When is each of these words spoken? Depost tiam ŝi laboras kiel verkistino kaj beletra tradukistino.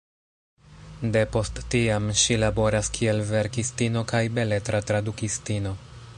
Depost 1.17 1.61
tiam 1.73 2.07
ŝi 2.21 2.39
laboras 2.45 2.91
kiel 2.99 3.23
verkistino 3.29 4.05
kaj 4.15 4.27
beletra 4.39 4.85
tradukistino. 4.91 5.77